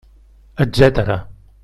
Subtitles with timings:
[0.65, 1.19] Etcètera.